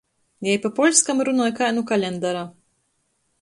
[0.45, 2.43] Jei pa poļskam runoj kai nu kalendara.